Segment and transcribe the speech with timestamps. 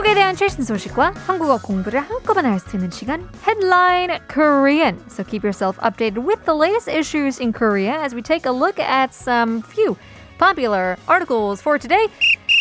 [0.00, 4.96] 한국에 대한 최신 소식과 한국어 공부를 한꺼번에 할 수 있는 시간 Headline Korean.
[5.10, 8.80] So keep yourself updated with the latest issues in Korea as we take a look
[8.80, 9.98] at some few
[10.38, 12.08] popular articles for today.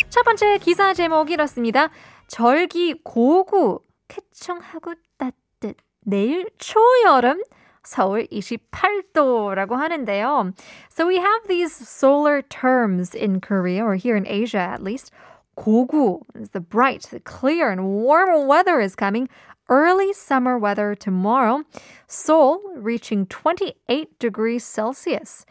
[0.09, 1.89] 첫 번째 기사 제목이 이렇습니다.
[2.27, 3.79] 절기 곡우
[4.09, 7.41] 쾌청하고 따뜻 내일 초여름
[7.83, 10.51] 서울 28도라고 하는데요.
[10.91, 15.13] So we have these solar terms in Korea or here in Asia at least.
[15.59, 16.21] 곡우,
[16.53, 19.27] the bright, the clear, and warm weather is coming.
[19.67, 21.63] Early summer weather tomorrow.
[22.07, 25.45] Seoul reaching 28 degrees Celsius.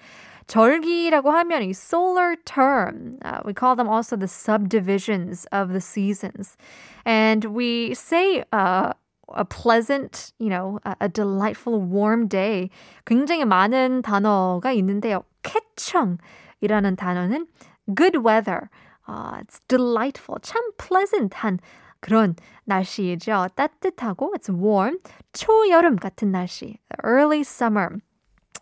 [0.48, 3.18] 절기라고 하면 이 solar term.
[3.22, 6.56] Uh, we call them also the subdivisions of the seasons.
[7.04, 8.94] And we say uh,
[9.28, 12.70] a pleasant, you know, a delightful warm day.
[13.04, 15.22] 굉장히 많은 단어가 있는데요.
[15.44, 17.46] 쾌청이라는 단어는
[17.94, 18.70] good weather
[19.07, 20.39] Uh, it's delightful.
[20.41, 21.59] 참 pleasant한
[21.99, 23.47] 그런 날씨이죠.
[23.55, 24.97] 따뜻하고 it's warm.
[25.33, 26.79] 초여름 같은 날씨.
[27.03, 27.99] Early summer.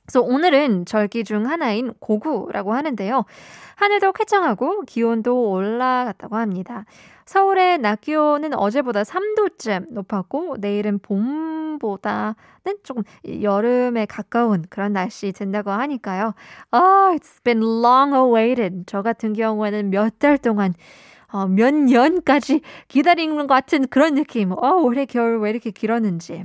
[0.07, 3.25] 그래서 오늘은 절기 중 하나인 고구라고 하는데요.
[3.75, 6.85] 하늘도 쾌청하고 기온도 올라갔다고 합니다.
[7.27, 12.35] 서울의 낮 기온은 어제보다 3도쯤 높았고 내일은 봄보다는
[12.85, 13.03] 조금
[13.43, 16.35] 여름에 가까운 그런 날씨 된다고 하니까요.
[16.73, 18.85] Oh, it's been long awaited.
[18.87, 20.73] 저 같은 경우에는 몇 달 동안
[21.33, 24.53] 어, 몇 년까지 기다리는 것 같은 그런 느낌.
[24.53, 26.45] 어, 올해 겨울 왜 이렇게 길었는지.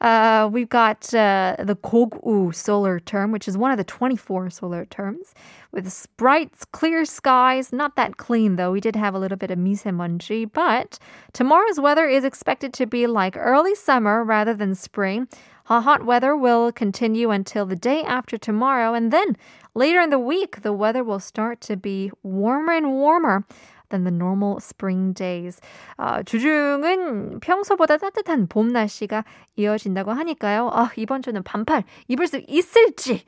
[0.00, 4.84] Uh, we've got uh, the Kogu solar term, which is one of the 24 solar
[4.84, 5.34] terms,
[5.72, 7.72] with bright, clear skies.
[7.72, 8.72] Not that clean, though.
[8.72, 10.98] We did have a little bit of misemonji, but
[11.32, 15.28] tomorrow's weather is expected to be like early summer rather than spring.
[15.66, 19.34] Hot weather will continue until the day after tomorrow, and then
[19.74, 23.46] later in the week, the weather will start to be warmer and warmer
[23.94, 25.60] than the normal spring days.
[25.96, 29.24] 어, 주중은 평소보다 따뜻한 봄 날씨가
[29.56, 30.70] 이어진다고 하니까요.
[30.72, 33.24] 아, 이번 주는 반팔 입을 수 있을지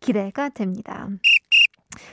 [0.00, 1.08] 기대가 됩니다.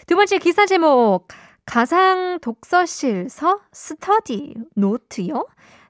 [0.06, 1.28] 두 번째 기사 제목.
[1.66, 5.48] 가상 독서실서 스터디 노트요.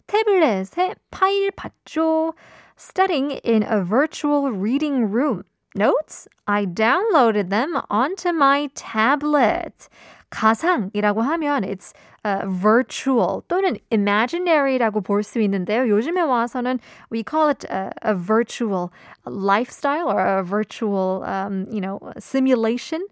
[0.07, 2.33] 태블릿에 파일 받죠.
[2.79, 5.43] Studying in a virtual reading room.
[5.75, 6.27] Notes?
[6.47, 9.87] I downloaded them onto my tablet.
[10.30, 11.92] 가상이라고 하면 it's
[12.24, 15.88] uh, virtual 또는 imaginary라고 볼 수 있는데요.
[15.88, 18.90] 요즘에 와서는 we call it a, a virtual
[19.26, 23.06] lifestyle or a virtual um, you know simulation.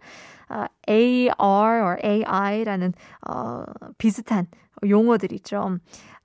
[0.50, 2.94] Uh, AR or AI라는
[3.28, 3.64] 어,
[3.98, 4.48] 비슷한
[4.88, 5.80] 용어들이죠.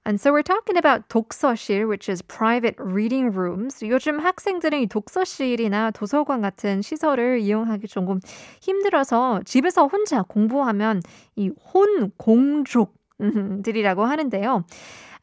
[0.07, 3.83] And so we're talking about 독서실, which is private reading rooms.
[3.83, 8.19] 요즘 학생들은 이 독서실이나 도서관 같은 시설을 이용하기 조금
[8.63, 11.03] 힘들어서 집에서 혼자 공부하면
[11.37, 12.95] 이 혼공족
[13.63, 14.65] 들이라고 하는데요.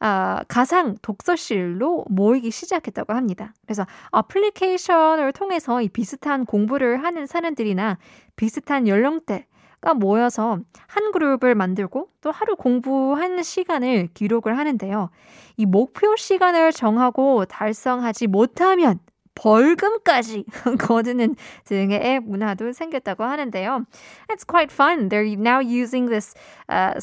[0.00, 3.52] 아, 가상 독서실로 모이기 시작했다고 합니다.
[3.66, 7.98] 그래서 어플리케이션을 통해서 이 비슷한 공부를 하는 사람들이나
[8.36, 9.46] 비슷한 연령대
[9.80, 15.10] 가 모여서 한 그룹을 만들고 또 하루 공부한 시간을 기록을 하는데요.
[15.56, 18.98] 이 목표 시간을 정하고 달성하지 못하면
[19.37, 20.45] 벌금까지
[20.79, 21.35] 거두는
[21.65, 23.85] 등의 앱 문화도 생겼다고 하는데요.
[24.29, 25.09] It's quite fun.
[25.09, 26.35] They're now using this
[26.69, 26.99] uh,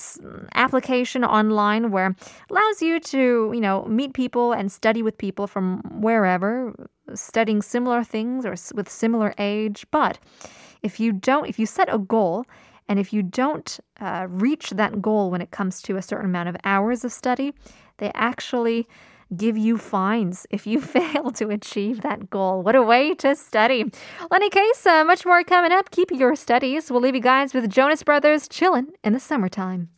[0.55, 2.15] application online where
[2.51, 6.73] allows you to, you know, meet people and study with people from wherever,
[7.15, 9.85] studying similar things or with similar age.
[9.91, 10.19] But
[10.83, 12.47] if you don't, if you set a goal
[12.89, 16.49] and if you don't uh, reach that goal when it comes to a certain amount
[16.49, 17.53] of hours of study,
[17.99, 18.89] they actually
[19.36, 22.62] give you fines if you fail to achieve that goal.
[22.62, 23.92] What a way to study.
[24.34, 25.92] Any case, uh, much more coming up.
[25.92, 26.92] Keep your studies.
[26.92, 29.95] We'll leave you guys with Jonas Brothers chillin' in the summertime.